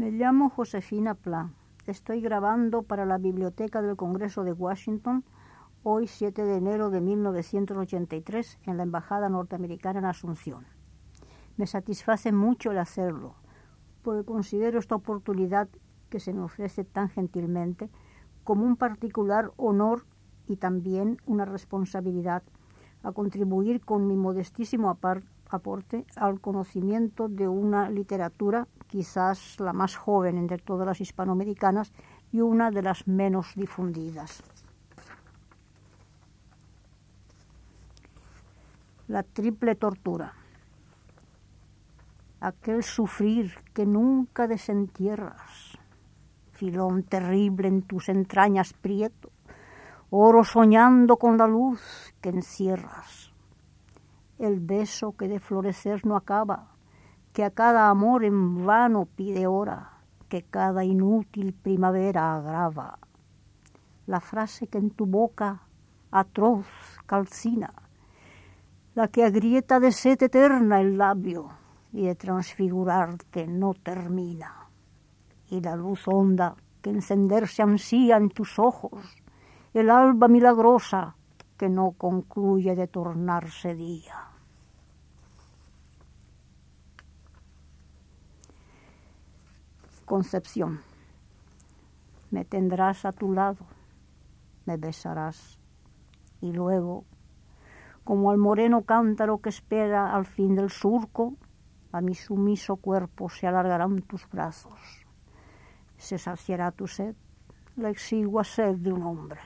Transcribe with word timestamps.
Me 0.00 0.10
llamo 0.10 0.48
Josefina 0.48 1.14
Pla. 1.14 1.50
Estoy 1.86 2.22
grabando 2.22 2.84
para 2.84 3.04
la 3.04 3.18
Biblioteca 3.18 3.82
del 3.82 3.96
Congreso 3.96 4.44
de 4.44 4.54
Washington 4.54 5.24
hoy 5.82 6.06
7 6.06 6.42
de 6.42 6.56
enero 6.56 6.88
de 6.88 7.02
1983 7.02 8.60
en 8.64 8.78
la 8.78 8.84
Embajada 8.84 9.28
Norteamericana 9.28 9.98
en 9.98 10.06
Asunción. 10.06 10.64
Me 11.58 11.66
satisface 11.66 12.32
mucho 12.32 12.70
el 12.70 12.78
hacerlo, 12.78 13.34
porque 14.00 14.24
considero 14.24 14.78
esta 14.78 14.94
oportunidad 14.94 15.68
que 16.08 16.18
se 16.18 16.32
me 16.32 16.44
ofrece 16.44 16.82
tan 16.82 17.10
gentilmente 17.10 17.90
como 18.42 18.64
un 18.64 18.76
particular 18.76 19.52
honor 19.58 20.06
y 20.46 20.56
también 20.56 21.18
una 21.26 21.44
responsabilidad 21.44 22.42
a 23.02 23.12
contribuir 23.12 23.84
con 23.84 24.06
mi 24.06 24.16
modestísimo 24.16 24.88
aporte 25.50 26.06
al 26.16 26.40
conocimiento 26.40 27.28
de 27.28 27.48
una 27.48 27.90
literatura 27.90 28.66
quizás 28.90 29.60
la 29.60 29.72
más 29.72 29.96
joven 29.96 30.36
entre 30.36 30.58
todas 30.58 30.86
las 30.86 31.00
hispanoamericanas 31.00 31.92
y 32.32 32.40
una 32.40 32.70
de 32.70 32.82
las 32.82 33.06
menos 33.06 33.54
difundidas. 33.54 34.42
La 39.06 39.22
triple 39.22 39.76
tortura. 39.76 40.34
Aquel 42.40 42.82
sufrir 42.82 43.54
que 43.74 43.86
nunca 43.86 44.48
desentierras, 44.48 45.78
filón 46.52 47.02
terrible 47.04 47.68
en 47.68 47.82
tus 47.82 48.08
entrañas 48.08 48.72
prieto, 48.72 49.30
oro 50.10 50.42
soñando 50.42 51.16
con 51.16 51.36
la 51.38 51.46
luz 51.46 51.80
que 52.20 52.30
encierras. 52.30 53.32
El 54.38 54.58
beso 54.58 55.12
que 55.16 55.28
de 55.28 55.38
florecer 55.38 56.06
no 56.06 56.16
acaba, 56.16 56.69
que 57.40 57.46
a 57.46 57.52
cada 57.52 57.88
amor 57.88 58.22
en 58.26 58.66
vano 58.66 59.06
pide 59.06 59.46
hora, 59.46 59.92
que 60.28 60.42
cada 60.42 60.84
inútil 60.84 61.54
primavera 61.54 62.36
agrava. 62.36 62.98
La 64.06 64.20
frase 64.20 64.66
que 64.66 64.76
en 64.76 64.90
tu 64.90 65.06
boca 65.06 65.62
atroz 66.10 66.66
calcina, 67.06 67.72
la 68.94 69.08
que 69.08 69.24
agrieta 69.24 69.80
de 69.80 69.90
sed 69.90 70.22
eterna 70.22 70.82
el 70.82 70.98
labio 70.98 71.48
y 71.94 72.02
de 72.08 72.14
transfigurarte 72.14 73.46
no 73.46 73.72
termina. 73.72 74.68
Y 75.48 75.62
la 75.62 75.76
luz 75.76 76.06
honda 76.08 76.56
que 76.82 76.90
encenderse 76.90 77.62
ansía 77.62 78.18
en 78.18 78.28
tus 78.28 78.58
ojos, 78.58 79.16
el 79.72 79.88
alba 79.88 80.28
milagrosa 80.28 81.16
que 81.56 81.70
no 81.70 81.92
concluye 81.92 82.76
de 82.76 82.86
tornarse 82.86 83.74
día. 83.74 84.29
Concepción, 90.10 90.80
me 92.32 92.44
tendrás 92.44 93.04
a 93.04 93.12
tu 93.12 93.32
lado, 93.32 93.64
me 94.66 94.76
besarás. 94.76 95.56
Y 96.40 96.50
luego, 96.50 97.04
como 98.02 98.32
al 98.32 98.36
moreno 98.36 98.82
cántaro 98.82 99.38
que 99.38 99.50
espera 99.50 100.12
al 100.12 100.26
fin 100.26 100.56
del 100.56 100.68
surco, 100.68 101.36
a 101.92 102.00
mi 102.00 102.16
sumiso 102.16 102.74
cuerpo 102.74 103.28
se 103.28 103.46
alargarán 103.46 104.02
tus 104.02 104.28
brazos, 104.28 104.80
se 105.96 106.18
saciará 106.18 106.72
tu 106.72 106.88
sed, 106.88 107.14
la 107.76 107.90
exigua 107.90 108.42
sed 108.42 108.78
de 108.78 108.92
un 108.92 109.04
hombre. 109.04 109.38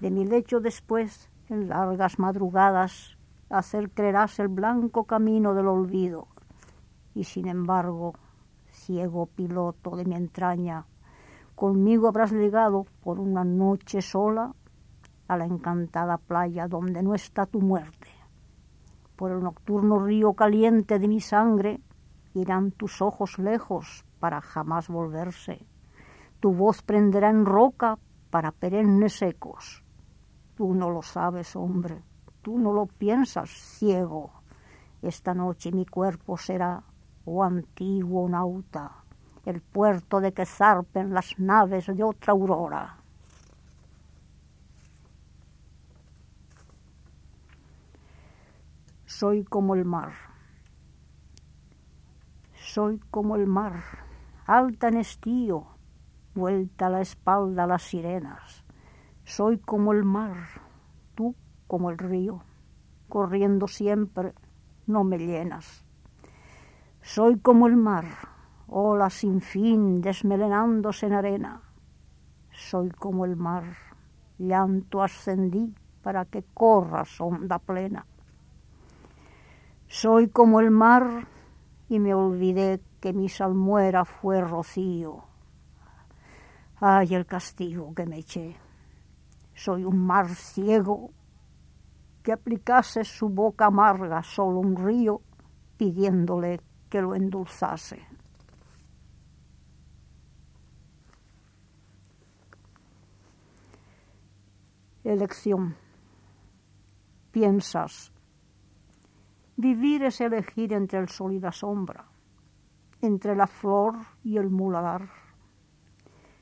De 0.00 0.10
mi 0.10 0.26
lecho 0.26 0.60
después, 0.60 1.30
en 1.48 1.70
largas 1.70 2.18
madrugadas, 2.18 3.16
hacer 3.48 3.88
creerás 3.88 4.38
el 4.38 4.48
blanco 4.48 5.04
camino 5.04 5.54
del 5.54 5.68
olvido, 5.68 6.28
y 7.14 7.24
sin 7.24 7.48
embargo 7.48 8.12
ciego 8.90 9.26
piloto 9.26 9.94
de 9.94 10.04
mi 10.04 10.16
entraña, 10.16 10.84
conmigo 11.54 12.08
habrás 12.08 12.32
llegado 12.32 12.86
por 13.04 13.20
una 13.20 13.44
noche 13.44 14.02
sola 14.02 14.52
a 15.28 15.36
la 15.36 15.44
encantada 15.44 16.18
playa 16.18 16.66
donde 16.66 17.00
no 17.00 17.14
está 17.14 17.46
tu 17.46 17.60
muerte. 17.60 18.08
Por 19.14 19.30
el 19.30 19.44
nocturno 19.44 20.00
río 20.00 20.32
caliente 20.32 20.98
de 20.98 21.06
mi 21.06 21.20
sangre 21.20 21.80
irán 22.34 22.72
tus 22.72 23.00
ojos 23.00 23.38
lejos 23.38 24.04
para 24.18 24.40
jamás 24.40 24.88
volverse. 24.88 25.64
Tu 26.40 26.52
voz 26.52 26.82
prenderá 26.82 27.30
en 27.30 27.46
roca 27.46 27.96
para 28.30 28.50
perennes 28.50 29.12
secos. 29.12 29.84
Tú 30.56 30.74
no 30.74 30.90
lo 30.90 31.02
sabes, 31.02 31.54
hombre, 31.54 32.02
tú 32.42 32.58
no 32.58 32.72
lo 32.72 32.86
piensas, 32.86 33.50
ciego. 33.50 34.32
Esta 35.00 35.32
noche 35.32 35.70
mi 35.70 35.86
cuerpo 35.86 36.36
será 36.36 36.82
oh 37.24 37.44
antiguo 37.44 38.28
nauta, 38.28 39.04
el 39.44 39.60
puerto 39.60 40.20
de 40.20 40.32
que 40.32 40.46
zarpen 40.46 41.12
las 41.12 41.38
naves 41.38 41.86
de 41.86 42.02
otra 42.02 42.32
aurora. 42.32 42.96
Soy 49.06 49.44
como 49.44 49.74
el 49.74 49.84
mar, 49.84 50.12
soy 52.54 53.00
como 53.10 53.36
el 53.36 53.46
mar, 53.46 53.82
alta 54.46 54.88
en 54.88 54.96
estío, 54.96 55.66
vuelta 56.34 56.88
la 56.88 57.00
espalda 57.00 57.64
a 57.64 57.66
las 57.66 57.82
sirenas. 57.82 58.64
Soy 59.24 59.58
como 59.58 59.92
el 59.92 60.04
mar, 60.04 60.48
tú 61.14 61.34
como 61.66 61.90
el 61.90 61.98
río, 61.98 62.42
corriendo 63.08 63.68
siempre, 63.68 64.32
no 64.86 65.04
me 65.04 65.18
llenas. 65.18 65.84
Soy 67.02 67.38
como 67.38 67.66
el 67.66 67.76
mar, 67.76 68.04
ola 68.68 69.08
sin 69.08 69.40
fin 69.40 70.00
desmelenándose 70.02 71.06
en 71.06 71.14
arena. 71.14 71.62
Soy 72.52 72.90
como 72.90 73.24
el 73.24 73.36
mar, 73.36 73.64
llanto 74.38 75.02
ascendí 75.02 75.74
para 76.02 76.26
que 76.26 76.44
corras 76.54 77.20
onda 77.20 77.58
plena. 77.58 78.06
Soy 79.86 80.28
como 80.28 80.60
el 80.60 80.70
mar 80.70 81.26
y 81.88 81.98
me 81.98 82.14
olvidé 82.14 82.80
que 83.00 83.12
mi 83.12 83.28
salmuera 83.28 84.04
fue 84.04 84.42
rocío. 84.42 85.24
Ay, 86.80 87.14
el 87.14 87.26
castigo 87.26 87.94
que 87.94 88.06
me 88.06 88.18
eché. 88.18 88.56
Soy 89.54 89.84
un 89.84 89.98
mar 89.98 90.28
ciego 90.28 91.10
que 92.22 92.32
aplicase 92.32 93.04
su 93.04 93.30
boca 93.30 93.66
amarga 93.66 94.22
solo 94.22 94.60
un 94.60 94.76
río 94.76 95.22
pidiéndole 95.76 96.60
que 96.90 97.00
lo 97.00 97.14
endulzase. 97.14 98.04
Elección. 105.04 105.76
Piensas. 107.30 108.12
Vivir 109.56 110.02
es 110.02 110.20
elegir 110.20 110.72
entre 110.72 110.98
el 110.98 111.08
sol 111.08 111.32
y 111.32 111.40
la 111.40 111.52
sombra, 111.52 112.04
entre 113.00 113.36
la 113.36 113.46
flor 113.46 113.94
y 114.24 114.36
el 114.36 114.50
muladar. 114.50 115.08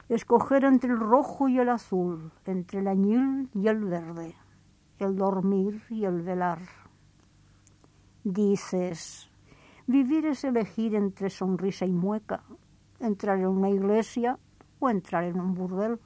Escoger 0.08 0.64
entre 0.64 0.90
el 0.90 0.98
rojo 0.98 1.48
y 1.48 1.58
el 1.58 1.68
azul, 1.68 2.32
entre 2.46 2.80
el 2.80 2.88
añil 2.88 3.50
y 3.54 3.68
el 3.68 3.84
verde, 3.84 4.34
el 4.98 5.16
dormir 5.16 5.82
y 5.90 6.04
el 6.04 6.22
velar. 6.22 6.60
Dices, 8.24 9.30
Vivir 9.88 10.26
es 10.26 10.44
elegir 10.44 10.94
entre 10.94 11.30
sonrisa 11.30 11.86
y 11.86 11.92
mueca, 11.92 12.42
entrar 13.00 13.38
en 13.38 13.46
una 13.46 13.70
iglesia 13.70 14.38
o 14.80 14.90
entrar 14.90 15.24
en 15.24 15.40
un 15.40 15.54
burdel. 15.54 15.98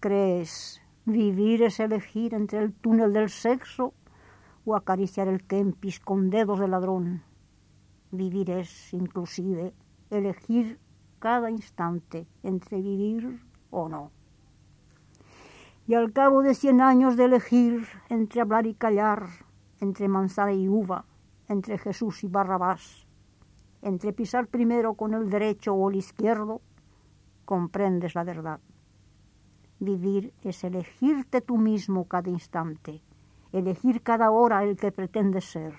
¿Crees? 0.00 0.80
Vivir 1.04 1.62
es 1.62 1.80
elegir 1.80 2.32
entre 2.32 2.60
el 2.60 2.72
túnel 2.72 3.12
del 3.12 3.28
sexo 3.28 3.92
o 4.64 4.74
acariciar 4.74 5.28
el 5.28 5.46
kempis 5.46 6.00
con 6.00 6.30
dedos 6.30 6.60
de 6.60 6.68
ladrón. 6.68 7.24
Vivir 8.10 8.48
es, 8.48 8.94
inclusive, 8.94 9.74
elegir 10.08 10.80
cada 11.18 11.50
instante 11.50 12.26
entre 12.42 12.80
vivir 12.80 13.38
o 13.70 13.90
no. 13.90 14.10
Y 15.86 15.92
al 15.92 16.10
cabo 16.14 16.40
de 16.40 16.54
cien 16.54 16.80
años 16.80 17.18
de 17.18 17.26
elegir 17.26 17.86
entre 18.08 18.40
hablar 18.40 18.66
y 18.66 18.72
callar, 18.72 19.26
entre 19.78 20.08
manzana 20.08 20.54
y 20.54 20.70
uva, 20.70 21.04
entre 21.52 21.78
Jesús 21.78 22.24
y 22.24 22.28
Barrabás, 22.28 23.06
entre 23.82 24.12
pisar 24.12 24.46
primero 24.46 24.94
con 24.94 25.14
el 25.14 25.28
derecho 25.28 25.74
o 25.74 25.90
el 25.90 25.96
izquierdo, 25.96 26.60
comprendes 27.44 28.14
la 28.14 28.24
verdad. 28.24 28.60
Vivir 29.78 30.32
es 30.42 30.64
elegirte 30.64 31.40
tú 31.40 31.58
mismo 31.58 32.06
cada 32.06 32.30
instante, 32.30 33.02
elegir 33.52 34.02
cada 34.02 34.30
hora 34.30 34.62
el 34.64 34.76
que 34.76 34.92
pretendes 34.92 35.44
ser, 35.44 35.74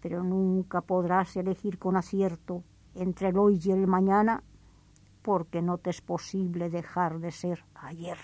pero 0.00 0.22
nunca 0.24 0.80
podrás 0.80 1.36
elegir 1.36 1.78
con 1.78 1.96
acierto 1.96 2.64
entre 2.94 3.28
el 3.28 3.38
hoy 3.38 3.60
y 3.62 3.70
el 3.70 3.86
mañana, 3.86 4.42
porque 5.22 5.62
no 5.62 5.78
te 5.78 5.90
es 5.90 6.00
posible 6.00 6.70
dejar 6.70 7.20
de 7.20 7.30
ser 7.30 7.64
ayer. 7.74 8.18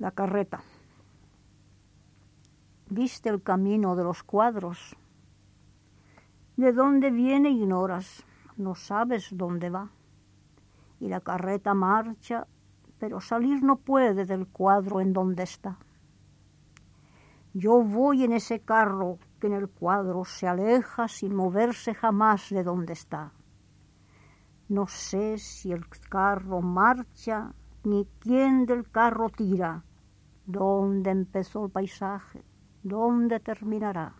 La 0.00 0.10
carreta. 0.12 0.62
viste 2.88 3.28
el 3.28 3.42
camino 3.42 3.94
de 3.94 4.02
los 4.02 4.22
cuadros. 4.22 4.96
De 6.56 6.72
dónde 6.72 7.10
viene 7.10 7.50
ignoras, 7.50 8.24
no 8.56 8.74
sabes 8.74 9.28
dónde 9.30 9.68
va. 9.68 9.90
Y 10.98 11.08
la 11.08 11.20
carreta 11.20 11.74
marcha, 11.74 12.46
pero 12.98 13.20
salir 13.20 13.62
no 13.62 13.76
puede 13.76 14.24
del 14.24 14.48
cuadro 14.48 15.00
en 15.00 15.12
donde 15.12 15.42
está. 15.42 15.78
Yo 17.52 17.82
voy 17.82 18.24
en 18.24 18.32
ese 18.32 18.60
carro 18.60 19.18
que 19.38 19.48
en 19.48 19.52
el 19.52 19.68
cuadro 19.68 20.24
se 20.24 20.48
aleja 20.48 21.08
sin 21.08 21.34
moverse 21.34 21.94
jamás 21.94 22.48
de 22.48 22.64
donde 22.64 22.94
está. 22.94 23.32
No 24.68 24.86
sé 24.86 25.36
si 25.36 25.72
el 25.72 25.86
carro 25.88 26.62
marcha 26.62 27.52
ni 27.84 28.06
quién 28.18 28.66
del 28.66 28.90
carro 28.90 29.28
tira, 29.30 29.84
dónde 30.50 31.10
empezó 31.10 31.64
el 31.64 31.70
paisaje, 31.70 32.42
dónde 32.82 33.40
terminará. 33.40 34.14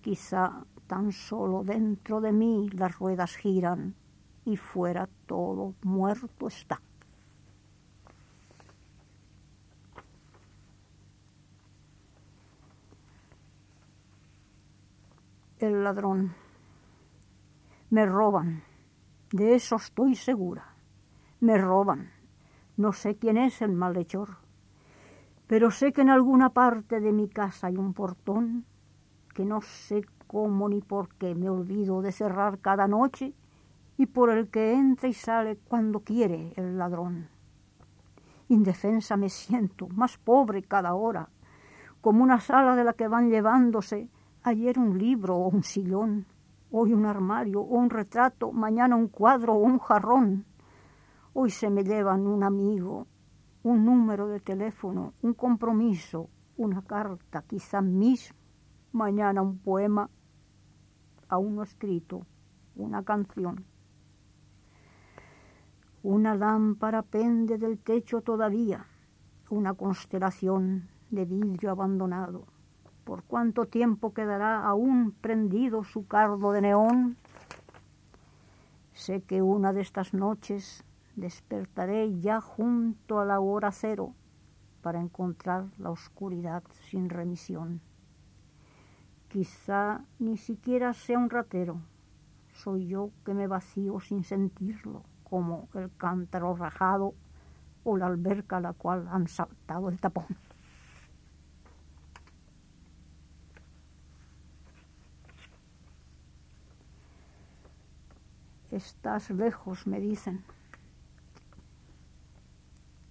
Quizá 0.00 0.64
tan 0.86 1.12
solo 1.12 1.64
dentro 1.64 2.20
de 2.20 2.32
mí 2.32 2.68
las 2.70 2.98
ruedas 2.98 3.36
giran 3.36 3.94
y 4.44 4.56
fuera 4.56 5.08
todo 5.26 5.74
muerto 5.82 6.48
está. 6.48 6.80
el 15.64 15.82
ladrón. 15.82 16.34
Me 17.90 18.06
roban, 18.06 18.62
de 19.32 19.54
eso 19.54 19.76
estoy 19.76 20.14
segura. 20.14 20.74
Me 21.40 21.58
roban. 21.58 22.10
No 22.76 22.92
sé 22.92 23.16
quién 23.16 23.36
es 23.36 23.62
el 23.62 23.72
malhechor, 23.72 24.38
pero 25.46 25.70
sé 25.70 25.92
que 25.92 26.02
en 26.02 26.10
alguna 26.10 26.50
parte 26.50 27.00
de 27.00 27.12
mi 27.12 27.28
casa 27.28 27.68
hay 27.68 27.76
un 27.76 27.92
portón 27.92 28.64
que 29.34 29.44
no 29.44 29.60
sé 29.62 30.04
cómo 30.26 30.68
ni 30.68 30.80
por 30.80 31.08
qué 31.16 31.34
me 31.34 31.48
olvido 31.48 32.02
de 32.02 32.12
cerrar 32.12 32.58
cada 32.58 32.88
noche 32.88 33.34
y 33.96 34.06
por 34.06 34.30
el 34.30 34.48
que 34.48 34.72
entra 34.72 35.08
y 35.08 35.14
sale 35.14 35.56
cuando 35.68 36.00
quiere 36.00 36.52
el 36.56 36.78
ladrón. 36.78 37.28
Indefensa 38.48 39.16
me 39.16 39.28
siento, 39.28 39.88
más 39.88 40.18
pobre 40.18 40.62
cada 40.62 40.94
hora, 40.94 41.28
como 42.00 42.22
una 42.22 42.40
sala 42.40 42.76
de 42.76 42.84
la 42.84 42.92
que 42.92 43.08
van 43.08 43.30
llevándose 43.30 44.08
Ayer 44.46 44.78
un 44.78 44.98
libro 44.98 45.36
o 45.36 45.48
un 45.48 45.62
sillón, 45.62 46.26
hoy 46.70 46.92
un 46.92 47.06
armario 47.06 47.62
o 47.62 47.78
un 47.78 47.88
retrato, 47.88 48.52
mañana 48.52 48.94
un 48.94 49.08
cuadro 49.08 49.54
o 49.54 49.58
un 49.58 49.78
jarrón. 49.78 50.44
Hoy 51.32 51.48
se 51.48 51.70
me 51.70 51.82
llevan 51.82 52.26
un 52.26 52.42
amigo, 52.42 53.06
un 53.64 53.84
número 53.84 54.28
de 54.28 54.38
teléfono, 54.38 55.14
un 55.22 55.34
compromiso, 55.34 56.30
una 56.56 56.82
carta, 56.82 57.42
quizá 57.42 57.80
mismo, 57.80 58.36
mañana 58.92 59.42
un 59.42 59.58
poema, 59.58 60.08
aún 61.28 61.56
no 61.56 61.64
escrito, 61.64 62.24
una 62.76 63.02
canción. 63.02 63.64
Una 66.04 66.36
lámpara 66.36 67.02
pende 67.02 67.58
del 67.58 67.78
techo 67.78 68.20
todavía, 68.20 68.86
una 69.50 69.74
constelación 69.74 70.88
de 71.10 71.24
vidrio 71.24 71.72
abandonado 71.72 72.54
¿Por 73.04 73.22
cuánto 73.24 73.66
tiempo 73.66 74.14
quedará 74.14 74.64
aún 74.64 75.12
prendido 75.12 75.84
su 75.84 76.06
cardo 76.06 76.52
de 76.52 76.62
neón? 76.62 77.18
Sé 78.94 79.20
que 79.20 79.42
una 79.42 79.74
de 79.74 79.82
estas 79.82 80.14
noches 80.14 80.84
despertaré 81.16 82.20
ya 82.20 82.40
junto 82.40 83.20
a 83.20 83.24
la 83.24 83.40
hora 83.40 83.70
cero 83.72 84.14
para 84.82 85.00
encontrar 85.00 85.66
la 85.78 85.90
oscuridad 85.90 86.62
sin 86.90 87.08
remisión. 87.08 87.80
Quizá 89.28 90.04
ni 90.18 90.36
siquiera 90.36 90.92
sea 90.92 91.18
un 91.18 91.30
ratero, 91.30 91.80
soy 92.52 92.86
yo 92.86 93.10
que 93.24 93.34
me 93.34 93.46
vacío 93.46 93.98
sin 94.00 94.22
sentirlo, 94.24 95.02
como 95.24 95.68
el 95.74 95.90
cántaro 95.96 96.54
rajado 96.54 97.14
o 97.82 97.96
la 97.96 98.06
alberca 98.06 98.58
a 98.58 98.60
la 98.60 98.72
cual 98.72 99.08
han 99.08 99.26
saltado 99.26 99.88
el 99.88 99.98
tapón. 99.98 100.26
Estás 108.70 109.30
lejos, 109.30 109.86
me 109.86 110.00
dicen. 110.00 110.44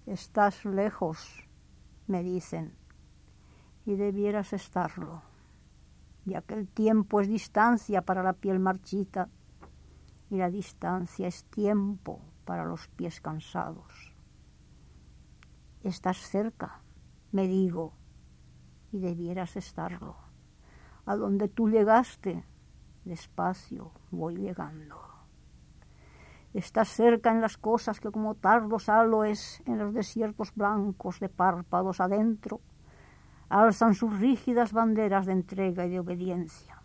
Estás 0.06 0.66
lejos, 0.66 1.48
me 2.06 2.22
dicen, 2.22 2.76
y 3.86 3.94
debieras 3.94 4.52
estarlo, 4.52 5.22
ya 6.26 6.42
que 6.42 6.52
el 6.52 6.68
tiempo 6.68 7.22
es 7.22 7.28
distancia 7.28 8.02
para 8.02 8.22
la 8.22 8.34
piel 8.34 8.58
marchita 8.58 9.30
y 10.28 10.36
la 10.36 10.50
distancia 10.50 11.26
es 11.26 11.44
tiempo 11.44 12.20
para 12.44 12.66
los 12.66 12.86
pies 12.88 13.22
cansados. 13.22 14.14
Estás 15.82 16.18
cerca, 16.18 16.82
me 17.32 17.48
digo, 17.48 17.94
y 18.92 18.98
debieras 18.98 19.56
estarlo. 19.56 20.16
A 21.06 21.16
donde 21.16 21.48
tú 21.48 21.70
llegaste, 21.70 22.44
despacio 23.04 23.90
voy 24.10 24.36
llegando. 24.36 25.13
Estás 26.54 26.88
cerca 26.88 27.32
en 27.32 27.40
las 27.40 27.56
cosas 27.58 27.98
que 27.98 28.12
como 28.12 28.36
tardos 28.36 28.88
aloes 28.88 29.60
en 29.66 29.78
los 29.78 29.92
desiertos 29.92 30.54
blancos 30.54 31.18
de 31.18 31.28
párpados 31.28 32.00
adentro 32.00 32.60
alzan 33.48 33.94
sus 33.94 34.18
rígidas 34.20 34.72
banderas 34.72 35.26
de 35.26 35.32
entrega 35.32 35.84
y 35.84 35.90
de 35.90 36.00
obediencia. 36.00 36.80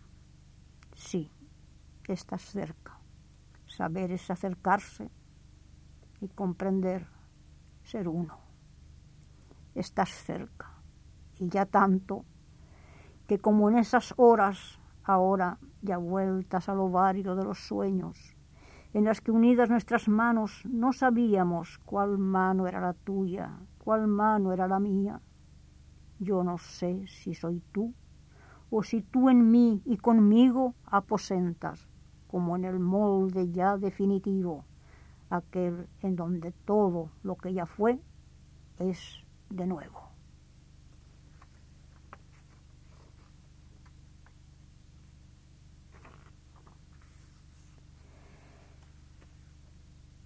Sí, 0.94 1.30
estás 2.08 2.42
cerca. 2.42 2.98
Saber 3.66 4.10
es 4.10 4.28
acercarse 4.30 5.08
y 6.20 6.28
comprender, 6.28 7.06
ser 7.84 8.08
uno. 8.08 8.38
Estás 9.76 10.10
cerca 10.10 10.74
y 11.38 11.48
ya 11.48 11.64
tanto 11.64 12.24
que 13.28 13.38
como 13.38 13.70
en 13.70 13.78
esas 13.78 14.14
horas, 14.16 14.80
ahora 15.04 15.58
ya 15.80 15.96
vueltas 15.96 16.68
al 16.68 16.80
ovario 16.80 17.36
de 17.36 17.44
los 17.44 17.60
sueños, 17.60 18.36
en 18.92 19.04
las 19.04 19.20
que 19.20 19.30
unidas 19.30 19.70
nuestras 19.70 20.08
manos 20.08 20.62
no 20.64 20.92
sabíamos 20.92 21.78
cuál 21.84 22.18
mano 22.18 22.66
era 22.66 22.80
la 22.80 22.92
tuya, 22.92 23.58
cuál 23.78 24.08
mano 24.08 24.52
era 24.52 24.66
la 24.66 24.80
mía. 24.80 25.20
Yo 26.18 26.42
no 26.42 26.58
sé 26.58 27.06
si 27.06 27.34
soy 27.34 27.62
tú 27.72 27.94
o 28.70 28.82
si 28.82 29.02
tú 29.02 29.28
en 29.28 29.50
mí 29.50 29.82
y 29.84 29.96
conmigo 29.96 30.74
aposentas, 30.86 31.88
como 32.26 32.56
en 32.56 32.64
el 32.64 32.78
molde 32.78 33.50
ya 33.50 33.76
definitivo, 33.76 34.64
aquel 35.28 35.88
en 36.02 36.16
donde 36.16 36.52
todo 36.52 37.10
lo 37.22 37.36
que 37.36 37.52
ya 37.52 37.66
fue 37.66 38.00
es 38.78 39.24
de 39.50 39.66
nuevo. 39.66 40.09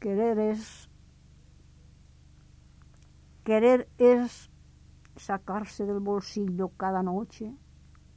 Querer 0.05 0.39
es 0.39 0.91
querer 3.43 3.89
es 3.97 4.51
sacarse 5.17 5.87
del 5.87 6.01
bolsillo 6.01 6.69
cada 6.77 7.03
noche 7.03 7.57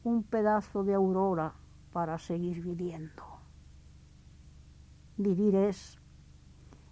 un 0.04 0.24
pedazo 0.24 0.84
de 0.84 0.96
aurora 0.96 1.54
para 1.94 2.20
seguir 2.20 2.62
viviendo. 2.62 3.24
Vivir 5.16 5.56
es 5.56 5.98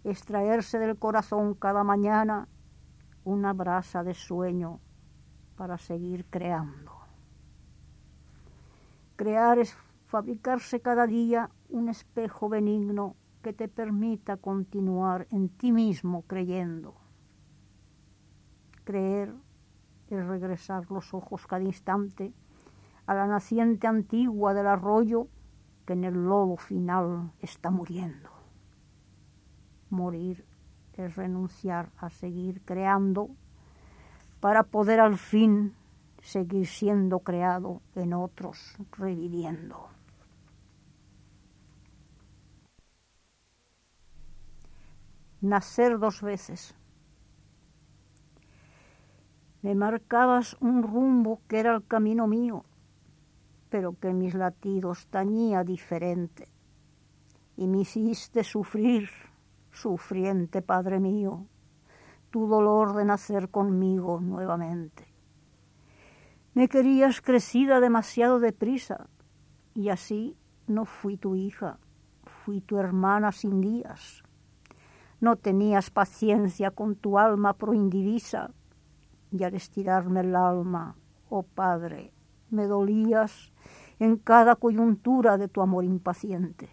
extraerse 0.05 0.79
del 0.79 0.97
corazón 0.97 1.55
cada 1.55 1.83
mañana 1.83 2.47
una 3.25 3.51
brasa 3.51 4.01
de 4.01 4.13
sueño 4.13 4.79
para 5.57 5.77
seguir 5.77 6.23
creando. 6.29 6.93
Crear 9.17 9.59
es 9.59 9.75
fabricarse 10.05 10.79
cada 10.79 11.05
día 11.05 11.49
un 11.67 11.89
espejo 11.89 12.47
benigno 12.47 13.17
que 13.45 13.53
te 13.53 13.67
permita 13.67 14.37
continuar 14.37 15.27
en 15.29 15.49
ti 15.49 15.71
mismo 15.71 16.23
creyendo. 16.23 16.95
Creer 18.83 19.35
es 20.09 20.25
regresar 20.25 20.89
los 20.89 21.13
ojos 21.13 21.45
cada 21.45 21.63
instante 21.63 22.33
a 23.05 23.13
la 23.13 23.27
naciente 23.27 23.85
antigua 23.85 24.55
del 24.55 24.65
arroyo 24.65 25.27
que 25.85 25.93
en 25.93 26.05
el 26.05 26.25
lodo 26.25 26.57
final 26.57 27.33
está 27.39 27.69
muriendo. 27.69 28.31
Morir 29.91 30.43
es 30.93 31.15
renunciar 31.15 31.91
a 31.97 32.09
seguir 32.09 32.63
creando 32.65 33.29
para 34.39 34.63
poder 34.63 34.99
al 34.99 35.19
fin 35.19 35.75
seguir 36.23 36.65
siendo 36.65 37.19
creado 37.19 37.83
en 37.93 38.15
otros, 38.15 38.75
reviviendo. 38.97 39.94
Nacer 45.45 45.99
dos 45.99 46.21
veces. 46.21 46.75
Me 49.61 49.73
marcabas 49.73 50.57
un 50.59 50.83
rumbo 50.83 51.41
que 51.47 51.59
era 51.59 51.73
el 51.73 51.85
camino 51.87 52.27
mío, 52.27 52.65
pero 53.69 53.97
que 53.99 54.13
mis 54.13 54.35
latidos 54.35 55.07
tañía 55.07 55.63
diferente. 55.63 56.47
Y 57.57 57.67
me 57.67 57.79
hiciste 57.79 58.43
sufrir, 58.43 59.09
sufriente 59.71 60.61
Padre 60.61 60.99
mío, 60.99 61.45
tu 62.29 62.47
dolor 62.47 62.95
de 62.95 63.05
nacer 63.05 63.49
conmigo 63.49 64.19
nuevamente. 64.19 65.07
Me 66.53 66.67
querías 66.67 67.21
crecida 67.21 67.79
demasiado 67.79 68.39
deprisa, 68.39 69.07
y 69.73 69.89
así 69.89 70.37
no 70.67 70.85
fui 70.85 71.17
tu 71.17 71.35
hija, 71.35 71.79
fui 72.23 72.61
tu 72.61 72.77
hermana 72.77 73.31
sin 73.31 73.61
días. 73.61 74.24
No 75.21 75.37
tenías 75.37 75.89
paciencia 75.89 76.71
con 76.71 76.95
tu 76.95 77.17
alma 77.17 77.53
proindivisa, 77.53 78.51
y 79.31 79.43
al 79.43 79.55
estirarme 79.55 80.21
el 80.21 80.35
alma, 80.35 80.95
oh 81.29 81.43
Padre, 81.43 82.13
me 82.49 82.65
dolías 82.67 83.51
en 83.99 84.17
cada 84.17 84.55
coyuntura 84.55 85.37
de 85.37 85.47
tu 85.47 85.61
amor 85.61 85.83
impaciente. 85.83 86.69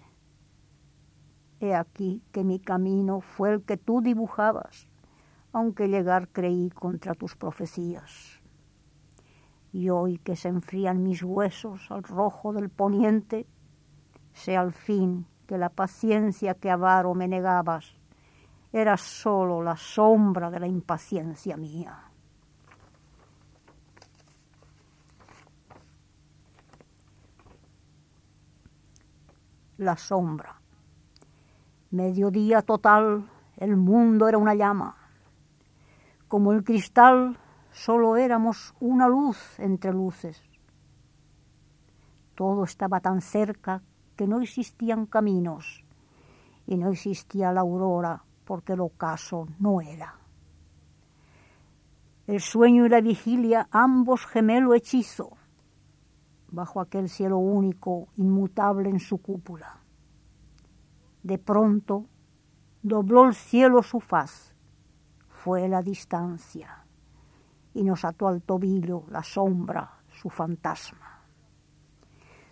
He 1.61 1.75
aquí 1.75 2.23
que 2.33 2.43
mi 2.43 2.59
camino 2.59 3.21
fue 3.21 3.53
el 3.53 3.63
que 3.63 3.77
tú 3.77 4.01
dibujabas, 4.01 4.89
aunque 5.53 5.89
llegar 5.89 6.29
creí 6.29 6.71
contra 6.71 7.15
tus 7.15 7.37
profecías. 7.37 8.41
Y 9.73 9.91
hoy 9.91 10.19
que 10.19 10.35
se 10.35 10.49
enfrían 10.49 11.03
mis 11.03 11.23
huesos 11.23 11.91
al 11.91 12.03
rojo 12.03 12.53
del 12.53 12.69
poniente, 12.69 13.47
sé 14.33 14.57
al 14.57 14.73
fin 14.73 15.27
que 15.47 15.57
la 15.59 15.69
paciencia 15.69 16.55
que 16.55 16.71
avaro 16.71 17.15
me 17.15 17.29
negabas 17.29 18.02
era 18.73 18.97
sólo 18.97 19.63
la 19.63 19.77
sombra 19.77 20.51
de 20.51 20.59
la 20.59 20.67
impaciencia 20.67 21.57
mía. 21.59 22.05
La 29.77 29.97
sombra. 29.97 30.59
Mediodía 31.91 32.63
total, 32.63 33.29
el 33.59 33.77
mundo 33.77 34.27
era 34.27 34.39
una 34.39 34.55
llama. 34.55 34.97
Como 36.29 36.53
el 36.53 36.65
cristal, 36.65 37.37
solo 37.71 38.17
éramos 38.17 38.75
una 38.81 39.07
luz 39.07 39.59
entre 39.59 39.93
luces. 39.93 40.43
Todo 42.35 42.65
estaba 42.65 43.01
tan 43.01 43.21
cerca 43.21 43.83
que 44.17 44.27
no 44.27 44.41
existían 44.41 45.05
caminos 45.05 45.85
y 46.67 46.79
no 46.79 46.91
existía 46.91 47.53
la 47.53 47.61
aurora 47.61 48.25
porque 48.45 48.75
el 48.75 48.81
ocaso 48.81 49.47
no 49.59 49.81
era. 49.81 50.19
El 52.27 52.41
sueño 52.41 52.87
y 52.87 52.89
la 52.89 53.01
vigilia, 53.01 53.69
ambos 53.71 54.27
gemelo 54.27 54.75
hechizo, 54.75 55.37
bajo 56.49 56.81
aquel 56.81 57.09
cielo 57.09 57.39
único, 57.39 58.09
inmutable 58.17 58.91
en 58.91 59.01
su 59.01 59.19
cúpula. 59.19 59.81
De 61.23 61.39
pronto 61.39 62.07
dobló 62.83 63.27
el 63.27 63.35
cielo 63.35 63.83
su 63.83 64.01
faz, 64.01 64.55
fue 65.29 65.69
la 65.69 65.83
distancia, 65.83 66.85
y 67.75 67.83
nos 67.83 68.05
ató 68.05 68.29
al 68.29 68.43
tobillo 68.43 69.05
la 69.09 69.23
sombra, 69.23 70.03
su 70.09 70.31
fantasma. 70.31 71.23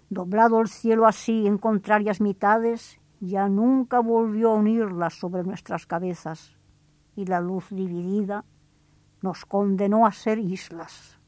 Doblado 0.08 0.60
el 0.60 0.68
cielo 0.68 1.06
así 1.06 1.46
en 1.46 1.58
contrarias 1.58 2.20
mitades, 2.20 2.99
ya 3.20 3.48
nunca 3.48 4.00
volvió 4.00 4.50
a 4.50 4.54
unirlas 4.54 5.14
sobre 5.14 5.44
nuestras 5.44 5.86
cabezas, 5.86 6.56
y 7.14 7.26
la 7.26 7.40
luz 7.40 7.68
dividida 7.70 8.44
nos 9.22 9.44
condenó 9.44 10.06
a 10.06 10.12
ser 10.12 10.38
islas. 10.38 11.18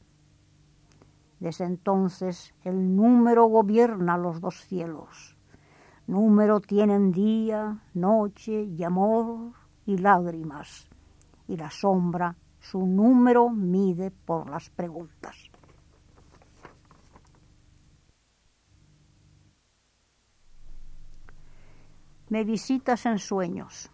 Desde 1.39 1.65
entonces 1.65 2.53
el 2.63 2.95
número 2.95 3.45
gobierna 3.45 4.17
los 4.17 4.41
dos 4.41 4.61
cielos. 4.61 5.37
Número 6.07 6.59
tienen 6.59 7.11
día, 7.11 7.81
noche 7.93 8.63
y 8.63 8.83
amor 8.83 9.53
y 9.85 9.97
lágrimas, 9.97 10.89
y 11.47 11.57
la 11.57 11.69
sombra 11.69 12.35
su 12.59 12.85
número 12.87 13.49
mide 13.49 14.09
por 14.09 14.49
las 14.49 14.69
preguntas. 14.69 15.52
Me 22.33 22.43
visitas 22.43 23.05
en 23.05 23.19
sueños. 23.19 23.91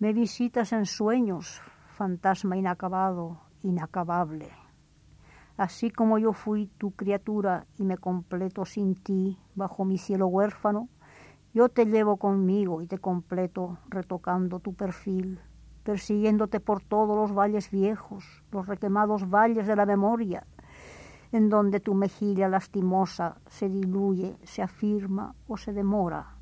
Me 0.00 0.12
visitas 0.12 0.74
en 0.74 0.84
sueños, 0.84 1.62
fantasma 1.94 2.58
inacabado, 2.58 3.40
inacabable. 3.62 4.50
Así 5.56 5.90
como 5.90 6.18
yo 6.18 6.34
fui 6.34 6.66
tu 6.76 6.90
criatura 6.90 7.64
y 7.78 7.84
me 7.84 7.96
completo 7.96 8.66
sin 8.66 8.94
ti 8.96 9.38
bajo 9.54 9.86
mi 9.86 9.96
cielo 9.96 10.26
huérfano, 10.26 10.90
yo 11.54 11.70
te 11.70 11.86
llevo 11.86 12.18
conmigo 12.18 12.82
y 12.82 12.86
te 12.86 12.98
completo 12.98 13.78
retocando 13.88 14.60
tu 14.60 14.74
perfil, 14.74 15.40
persiguiéndote 15.84 16.60
por 16.60 16.82
todos 16.82 17.16
los 17.16 17.34
valles 17.34 17.70
viejos, 17.70 18.44
los 18.52 18.66
requemados 18.66 19.30
valles 19.30 19.66
de 19.66 19.74
la 19.74 19.86
memoria, 19.86 20.46
en 21.32 21.48
donde 21.48 21.80
tu 21.80 21.94
mejilla 21.94 22.50
lastimosa 22.50 23.38
se 23.46 23.70
diluye, 23.70 24.36
se 24.42 24.60
afirma 24.60 25.34
o 25.48 25.56
se 25.56 25.72
demora 25.72 26.35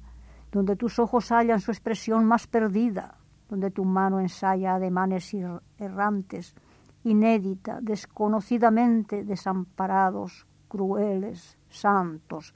donde 0.55 0.77
tus 0.77 1.01
ojos 1.01 1.33
hallan 1.33 1.61
su 1.61 1.73
expresión 1.73 2.25
más 2.27 2.47
perdida, 2.47 3.19
donde 3.49 3.73
tu 3.73 3.85
mano 3.85 4.21
ensaya 4.21 4.77
ademanes 4.77 5.35
errantes, 5.79 6.55
inédita, 7.03 7.81
desconocidamente 7.83 9.25
desamparados, 9.25 10.47
crueles, 10.69 11.59
santos, 11.69 12.55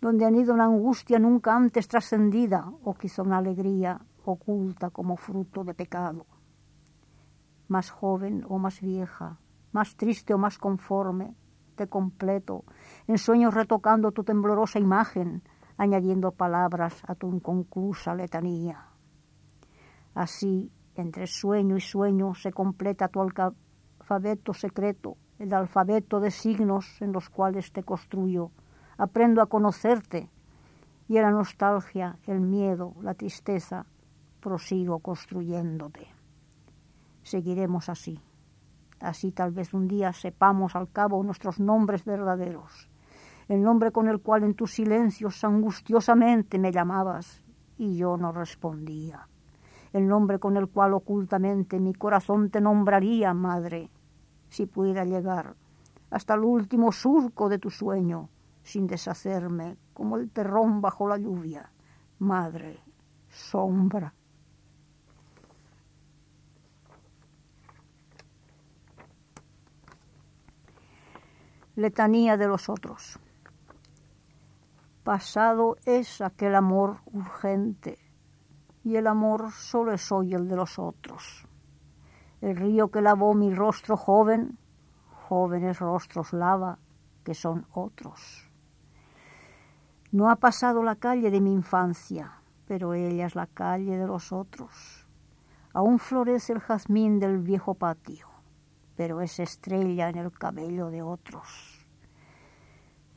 donde 0.00 0.24
han 0.24 0.36
ido 0.36 0.54
una 0.54 0.66
angustia 0.66 1.18
nunca 1.18 1.56
antes 1.56 1.88
trascendida 1.88 2.70
o 2.84 2.94
quizá 2.94 3.22
una 3.22 3.38
alegría 3.38 4.00
oculta 4.24 4.90
como 4.90 5.16
fruto 5.16 5.64
de 5.64 5.74
pecado. 5.74 6.26
Más 7.66 7.90
joven 7.90 8.44
o 8.48 8.58
más 8.58 8.80
vieja, 8.80 9.38
más 9.72 9.96
triste 9.96 10.34
o 10.34 10.38
más 10.38 10.56
conforme, 10.56 11.34
te 11.74 11.88
completo, 11.88 12.64
en 13.08 13.18
sueños 13.18 13.54
retocando 13.54 14.12
tu 14.12 14.22
temblorosa 14.22 14.78
imagen, 14.78 15.42
añadiendo 15.76 16.32
palabras 16.32 17.02
a 17.06 17.14
tu 17.14 17.28
inconclusa 17.28 18.14
letanía. 18.14 18.86
Así, 20.14 20.70
entre 20.94 21.26
sueño 21.26 21.76
y 21.76 21.80
sueño 21.80 22.34
se 22.34 22.52
completa 22.52 23.08
tu 23.08 23.20
alfabeto 23.20 24.54
secreto, 24.54 25.16
el 25.38 25.52
alfabeto 25.52 26.20
de 26.20 26.30
signos 26.30 27.00
en 27.02 27.12
los 27.12 27.28
cuales 27.28 27.72
te 27.72 27.82
construyo. 27.82 28.50
Aprendo 28.96 29.42
a 29.42 29.46
conocerte 29.46 30.30
y 31.08 31.16
en 31.16 31.22
la 31.24 31.30
nostalgia, 31.32 32.16
el 32.26 32.40
miedo, 32.40 32.94
la 33.02 33.14
tristeza, 33.14 33.86
prosigo 34.40 35.00
construyéndote. 35.00 36.06
Seguiremos 37.22 37.88
así. 37.88 38.20
Así 39.00 39.32
tal 39.32 39.50
vez 39.50 39.74
un 39.74 39.88
día 39.88 40.12
sepamos 40.12 40.76
al 40.76 40.90
cabo 40.90 41.22
nuestros 41.24 41.58
nombres 41.58 42.04
verdaderos 42.04 42.88
el 43.48 43.62
nombre 43.62 43.92
con 43.92 44.08
el 44.08 44.20
cual 44.20 44.44
en 44.44 44.54
tus 44.54 44.72
silencios 44.72 45.42
angustiosamente 45.44 46.58
me 46.58 46.72
llamabas 46.72 47.42
y 47.76 47.96
yo 47.96 48.16
no 48.16 48.32
respondía, 48.32 49.28
el 49.92 50.06
nombre 50.08 50.38
con 50.38 50.56
el 50.56 50.68
cual 50.68 50.94
ocultamente 50.94 51.80
mi 51.80 51.94
corazón 51.94 52.50
te 52.50 52.60
nombraría, 52.60 53.34
madre, 53.34 53.90
si 54.48 54.66
pudiera 54.66 55.04
llegar 55.04 55.56
hasta 56.10 56.34
el 56.34 56.44
último 56.44 56.92
surco 56.92 57.48
de 57.48 57.58
tu 57.58 57.70
sueño, 57.70 58.28
sin 58.62 58.86
deshacerme 58.86 59.76
como 59.92 60.16
el 60.16 60.30
terrón 60.30 60.80
bajo 60.80 61.08
la 61.08 61.18
lluvia, 61.18 61.72
madre, 62.20 62.78
sombra. 63.28 64.14
Letanía 71.74 72.36
de 72.36 72.46
los 72.46 72.68
otros. 72.68 73.18
Pasado 75.04 75.76
es 75.84 76.22
aquel 76.22 76.54
amor 76.54 77.00
urgente 77.04 77.98
y 78.84 78.96
el 78.96 79.06
amor 79.06 79.52
solo 79.52 79.92
es 79.92 80.10
hoy 80.10 80.32
el 80.32 80.48
de 80.48 80.56
los 80.56 80.78
otros. 80.78 81.46
El 82.40 82.56
río 82.56 82.90
que 82.90 83.02
lavó 83.02 83.34
mi 83.34 83.54
rostro 83.54 83.98
joven, 83.98 84.56
jóvenes 85.28 85.78
rostros 85.78 86.32
lava 86.32 86.78
que 87.22 87.34
son 87.34 87.66
otros. 87.74 88.50
No 90.10 90.30
ha 90.30 90.36
pasado 90.36 90.82
la 90.82 90.96
calle 90.96 91.30
de 91.30 91.42
mi 91.42 91.52
infancia, 91.52 92.40
pero 92.66 92.94
ella 92.94 93.26
es 93.26 93.34
la 93.34 93.46
calle 93.46 93.98
de 93.98 94.06
los 94.06 94.32
otros. 94.32 95.06
Aún 95.74 95.98
florece 95.98 96.54
el 96.54 96.60
jazmín 96.60 97.20
del 97.20 97.40
viejo 97.40 97.74
patio, 97.74 98.28
pero 98.96 99.20
es 99.20 99.38
estrella 99.38 100.08
en 100.08 100.16
el 100.16 100.32
cabello 100.32 100.88
de 100.88 101.02
otros. 101.02 101.73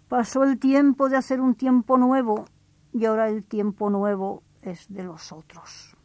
Pasó 0.10 0.46
el 0.46 0.58
tiempo 0.58 1.10
de 1.10 1.18
hacer 1.18 1.42
un 1.42 1.56
tiempo 1.56 1.98
nuevo 1.98 2.46
y 2.94 3.06
ahora 3.06 3.28
el 3.28 3.44
tiempo 3.44 3.90
nuevo 3.90 4.42
es 4.62 4.88
de 4.88 5.04
los 5.04 5.34
otros. 5.34 5.98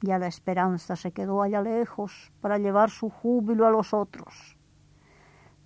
Ya 0.00 0.18
la 0.18 0.26
esperanza 0.26 0.96
se 0.96 1.12
quedó 1.12 1.42
allá 1.42 1.62
lejos 1.62 2.32
para 2.40 2.58
llevar 2.58 2.90
su 2.90 3.08
júbilo 3.08 3.66
a 3.66 3.70
los 3.70 3.94
otros. 3.94 4.56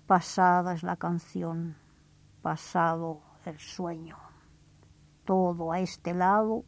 Pasada 0.05 0.73
es 0.73 0.83
la 0.83 0.97
canción, 0.97 1.75
pasado 2.43 3.21
el 3.45 3.57
sueño. 3.59 4.17
Todo 5.23 5.71
a 5.71 5.79
este 5.79 6.13
lado 6.13 6.63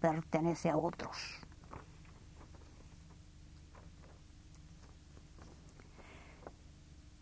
pertenece 0.00 0.70
a 0.70 0.78
otros. 0.78 1.40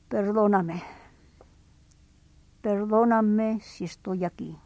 Perdóname, 0.08 0.84
perdóname 2.66 3.60
si 3.60 3.84
estoy 3.84 4.24
aquí, 4.24 4.58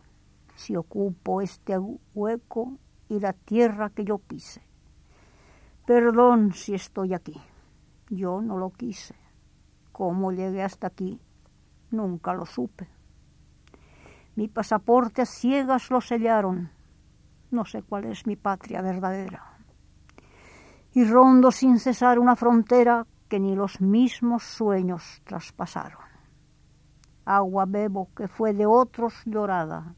si 0.54 0.74
ocupo 0.74 1.42
este 1.42 1.76
hueco 2.14 2.78
y 3.10 3.20
la 3.20 3.34
tierra 3.34 3.90
que 3.90 4.06
yo 4.06 4.16
pise. 4.16 4.62
Perdón 5.84 6.54
si 6.54 6.72
estoy 6.72 7.12
aquí, 7.12 7.38
yo 8.08 8.40
no 8.40 8.56
lo 8.56 8.70
quise. 8.70 9.16
Cómo 9.92 10.32
llegué 10.32 10.62
hasta 10.62 10.86
aquí, 10.86 11.20
nunca 11.90 12.32
lo 12.32 12.46
supe. 12.46 12.88
Mi 14.34 14.48
pasaporte 14.48 15.20
a 15.20 15.26
ciegas 15.26 15.90
lo 15.90 16.00
sellaron, 16.00 16.70
no 17.50 17.66
sé 17.66 17.82
cuál 17.82 18.06
es 18.06 18.26
mi 18.26 18.36
patria 18.36 18.80
verdadera. 18.80 19.58
Y 20.94 21.04
rondo 21.04 21.50
sin 21.50 21.78
cesar 21.78 22.18
una 22.18 22.34
frontera 22.34 23.06
que 23.28 23.38
ni 23.38 23.54
los 23.54 23.82
mismos 23.82 24.42
sueños 24.42 25.20
traspasaron. 25.26 26.09
Agua 27.24 27.66
bebo 27.66 28.08
que 28.16 28.28
fue 28.28 28.52
de 28.52 28.66
otros 28.66 29.14
llorada, 29.24 29.94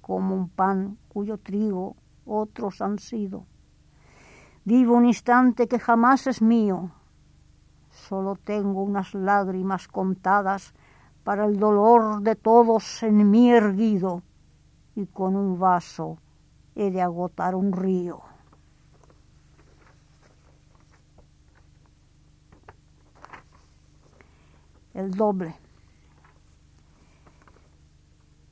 como 0.00 0.34
un 0.34 0.48
pan 0.48 0.98
cuyo 1.08 1.38
trigo 1.38 1.96
otros 2.24 2.80
han 2.80 2.98
sido. 2.98 3.46
Vivo 4.64 4.94
un 4.94 5.06
instante 5.06 5.68
que 5.68 5.78
jamás 5.78 6.26
es 6.26 6.42
mío, 6.42 6.90
solo 7.90 8.36
tengo 8.36 8.82
unas 8.82 9.14
lágrimas 9.14 9.88
contadas 9.88 10.74
para 11.24 11.44
el 11.46 11.58
dolor 11.58 12.22
de 12.22 12.36
todos 12.36 13.02
en 13.02 13.30
mí 13.30 13.50
erguido, 13.50 14.22
y 14.94 15.06
con 15.06 15.36
un 15.36 15.58
vaso 15.58 16.18
he 16.74 16.90
de 16.90 17.02
agotar 17.02 17.54
un 17.54 17.72
río. 17.72 18.22
el 24.98 25.12
doble. 25.12 25.54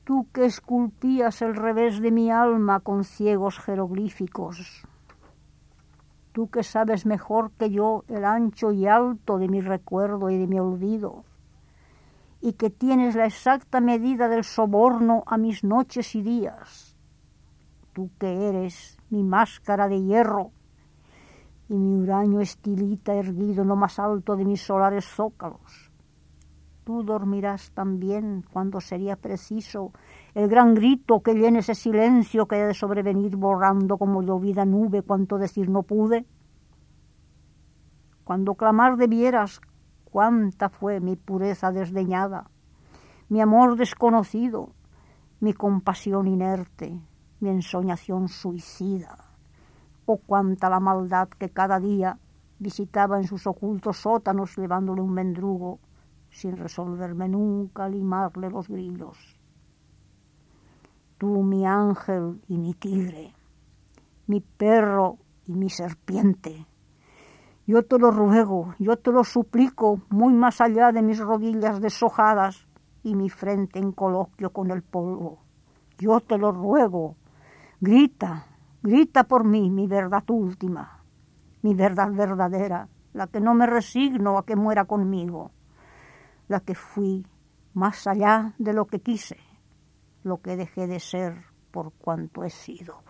Tú 0.07 0.25
que 0.31 0.45
esculpías 0.45 1.41
el 1.41 1.53
revés 1.53 1.99
de 1.99 2.11
mi 2.11 2.31
alma 2.31 2.79
con 2.79 3.03
ciegos 3.03 3.59
jeroglíficos, 3.59 4.87
tú 6.31 6.49
que 6.49 6.63
sabes 6.63 7.05
mejor 7.05 7.51
que 7.59 7.71
yo 7.71 8.05
el 8.07 8.23
ancho 8.23 8.71
y 8.71 8.87
alto 8.87 9.37
de 9.37 9.49
mi 9.49 9.59
recuerdo 9.59 10.29
y 10.29 10.37
de 10.37 10.47
mi 10.47 10.61
olvido, 10.61 11.25
y 12.39 12.53
que 12.53 12.69
tienes 12.69 13.15
la 13.15 13.25
exacta 13.25 13.81
medida 13.81 14.29
del 14.29 14.45
soborno 14.45 15.25
a 15.27 15.37
mis 15.37 15.65
noches 15.65 16.15
y 16.15 16.21
días, 16.21 16.95
tú 17.91 18.09
que 18.17 18.47
eres 18.47 18.97
mi 19.09 19.23
máscara 19.23 19.89
de 19.89 20.01
hierro 20.01 20.51
y 21.67 21.73
mi 21.73 22.01
huraño 22.01 22.39
estilita 22.39 23.13
erguido 23.13 23.63
en 23.63 23.67
lo 23.67 23.75
más 23.75 23.99
alto 23.99 24.37
de 24.37 24.45
mis 24.45 24.61
solares 24.61 25.03
zócalos, 25.05 25.86
tú 26.87 27.03
dormirás 27.03 27.71
también 27.71 28.45
cuando 28.49 28.79
sería 28.79 29.17
preciso 29.17 29.91
el 30.33 30.47
gran 30.47 30.73
grito 30.73 31.19
que 31.19 31.33
llene 31.33 31.59
ese 31.59 31.75
silencio 31.75 32.47
que 32.47 32.55
ha 32.55 32.65
de 32.65 32.73
sobrevenir 32.73 33.35
borrando 33.35 33.97
como 33.97 34.21
llovida 34.21 34.63
nube 34.63 35.01
cuanto 35.01 35.37
decir 35.37 35.69
no 35.69 35.83
pude. 35.83 36.25
Cuando 38.23 38.55
clamar 38.55 38.95
debieras 38.95 39.59
cuánta 40.05 40.69
fue 40.69 41.01
mi 41.01 41.17
pureza 41.17 41.73
desdeñada, 41.73 42.49
mi 43.27 43.41
amor 43.41 43.75
desconocido, 43.75 44.69
mi 45.41 45.51
compasión 45.51 46.25
inerte, 46.25 47.01
mi 47.41 47.49
ensoñación 47.49 48.29
suicida, 48.29 49.17
o 50.05 50.15
cuánta 50.19 50.69
la 50.69 50.79
maldad 50.79 51.27
que 51.27 51.49
cada 51.49 51.81
día 51.81 52.17
visitaba 52.59 53.17
en 53.17 53.25
sus 53.25 53.45
ocultos 53.45 53.97
sótanos 53.97 54.55
llevándole 54.55 55.01
un 55.01 55.11
mendrugo 55.11 55.81
sin 56.37 56.55
resolverme 56.55 57.27
nunca 57.27 57.89
limarle 57.89 58.51
los 58.51 58.67
grillos. 58.67 59.17
Tú, 61.17 61.41
mi 61.41 61.65
ángel 61.65 62.39
y 62.47 62.59
mi 62.59 62.75
tigre, 62.75 63.33
mi 64.27 64.41
perro 64.41 65.17
y 65.47 65.53
mi 65.55 65.71
serpiente, 65.71 66.67
yo 67.65 67.81
te 67.81 67.97
lo 67.97 68.11
ruego, 68.11 68.75
yo 68.77 68.97
te 68.97 69.11
lo 69.11 69.23
suplico 69.23 69.99
muy 70.11 70.31
más 70.35 70.61
allá 70.61 70.91
de 70.91 71.01
mis 71.01 71.17
rodillas 71.17 71.81
deshojadas 71.81 72.67
y 73.01 73.15
mi 73.15 73.31
frente 73.31 73.79
en 73.79 73.91
coloquio 73.91 74.51
con 74.51 74.69
el 74.69 74.83
polvo. 74.83 75.39
Yo 75.97 76.19
te 76.19 76.37
lo 76.37 76.51
ruego, 76.51 77.15
grita, 77.81 78.45
grita 78.83 79.23
por 79.23 79.43
mí 79.43 79.71
mi 79.71 79.87
verdad 79.87 80.29
última, 80.29 81.03
mi 81.63 81.73
verdad 81.73 82.11
verdadera, 82.11 82.89
la 83.13 83.25
que 83.25 83.39
no 83.39 83.55
me 83.55 83.65
resigno 83.65 84.37
a 84.37 84.45
que 84.45 84.55
muera 84.55 84.85
conmigo 84.85 85.49
la 86.47 86.59
que 86.61 86.75
fui 86.75 87.25
más 87.73 88.07
allá 88.07 88.53
de 88.57 88.73
lo 88.73 88.87
que 88.87 88.99
quise, 88.99 89.37
lo 90.23 90.41
que 90.41 90.55
dejé 90.55 90.87
de 90.87 90.99
ser 90.99 91.45
por 91.71 91.93
cuanto 91.93 92.43
he 92.43 92.49
sido. 92.49 93.03